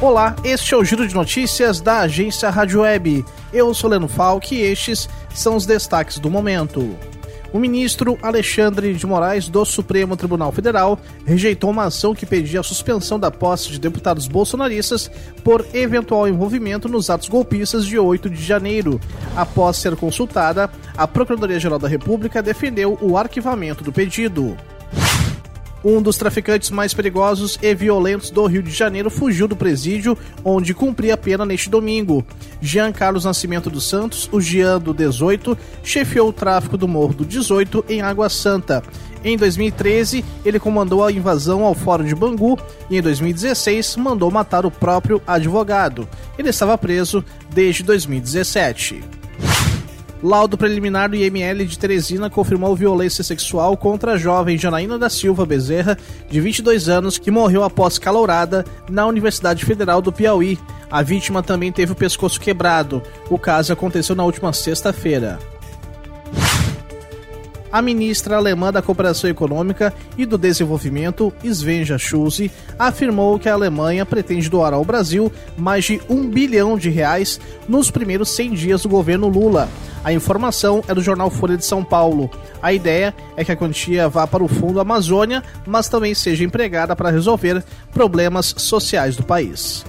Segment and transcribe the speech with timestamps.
[0.00, 3.24] Olá, este é o Giro de Notícias da agência Rádio Web.
[3.52, 6.96] Eu sou Leno Falck e estes são os destaques do momento.
[7.52, 12.62] O ministro Alexandre de Moraes do Supremo Tribunal Federal rejeitou uma ação que pedia a
[12.62, 15.10] suspensão da posse de deputados bolsonaristas
[15.42, 19.00] por eventual envolvimento nos atos golpistas de 8 de janeiro.
[19.34, 24.56] Após ser consultada, a Procuradoria-Geral da República defendeu o arquivamento do pedido.
[25.84, 30.74] Um dos traficantes mais perigosos e violentos do Rio de Janeiro fugiu do presídio onde
[30.74, 32.24] cumpria pena neste domingo.
[32.60, 37.24] Jean Carlos Nascimento dos Santos, o Jean do 18, chefiou o tráfico do Morro do
[37.24, 38.82] 18 em Água Santa.
[39.24, 42.58] Em 2013, ele comandou a invasão ao Fórum de Bangu
[42.88, 46.08] e em 2016 mandou matar o próprio advogado.
[46.38, 49.00] Ele estava preso desde 2017.
[50.22, 55.46] Laudo preliminar do IML de Teresina confirmou violência sexual contra a jovem Janaína da Silva
[55.46, 55.96] Bezerra,
[56.28, 60.58] de 22 anos, que morreu após calourada na Universidade Federal do Piauí.
[60.90, 63.00] A vítima também teve o pescoço quebrado.
[63.30, 65.38] O caso aconteceu na última sexta-feira.
[67.78, 74.04] A ministra alemã da Cooperação Econômica e do Desenvolvimento, Svenja Schulze, afirmou que a Alemanha
[74.04, 78.88] pretende doar ao Brasil mais de um bilhão de reais nos primeiros 100 dias do
[78.88, 79.68] governo Lula.
[80.02, 82.28] A informação é do jornal Folha de São Paulo.
[82.60, 86.96] A ideia é que a quantia vá para o Fundo Amazônia, mas também seja empregada
[86.96, 87.62] para resolver
[87.92, 89.84] problemas sociais do país.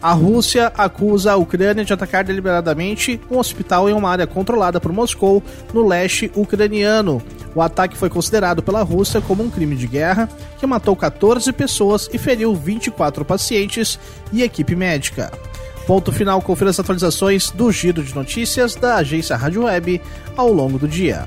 [0.00, 4.92] A Rússia acusa a Ucrânia de atacar deliberadamente um hospital em uma área controlada por
[4.92, 7.22] Moscou, no leste ucraniano.
[7.54, 10.28] O ataque foi considerado pela Rússia como um crime de guerra
[10.58, 13.98] que matou 14 pessoas e feriu 24 pacientes
[14.32, 15.32] e equipe médica.
[15.86, 20.02] Ponto final, confira as atualizações do Giro de Notícias da agência Rádio Web
[20.36, 21.26] ao longo do dia.